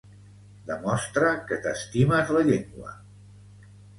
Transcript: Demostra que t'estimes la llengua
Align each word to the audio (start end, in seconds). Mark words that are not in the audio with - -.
Demostra 0.69 1.33
que 1.51 1.59
t'estimes 1.67 2.33
la 2.39 2.43
llengua 2.47 2.95